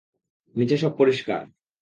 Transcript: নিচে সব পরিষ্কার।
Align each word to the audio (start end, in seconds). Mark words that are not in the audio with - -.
নিচে 0.55 0.75
সব 0.77 0.91
পরিষ্কার। 0.97 1.41